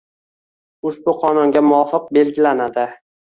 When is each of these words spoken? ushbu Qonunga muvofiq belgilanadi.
ushbu 0.91 1.13
Qonunga 1.23 1.63
muvofiq 1.67 2.09
belgilanadi. 2.19 2.89